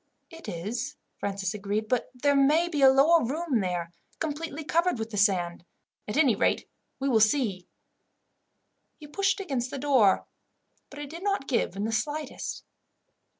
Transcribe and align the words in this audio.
"It 0.31 0.49
is," 0.49 0.95
Francis 1.19 1.53
agreed; 1.53 1.87
"but 1.87 2.09
there 2.15 2.35
may 2.35 2.67
be 2.67 2.81
a 2.81 2.89
lower 2.89 3.23
room 3.23 3.59
there, 3.59 3.91
completely 4.17 4.63
covered 4.63 4.97
with 4.97 5.11
the 5.11 5.17
sand. 5.17 5.63
At 6.07 6.17
any 6.17 6.33
rate, 6.35 6.67
we 6.99 7.07
will 7.07 7.19
see." 7.19 7.67
He 8.97 9.05
pushed 9.05 9.39
against 9.39 9.69
the 9.69 9.77
door, 9.77 10.25
but 10.89 10.97
it 10.97 11.11
did 11.11 11.21
not 11.21 11.47
give 11.47 11.75
in 11.75 11.83
the 11.83 11.91
slightest. 11.91 12.63